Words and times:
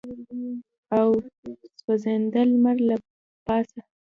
او 0.97 1.09
سوځنده 1.81 2.41
لمر 2.51 2.77
له 2.89 2.95
پاسه. 3.45 3.79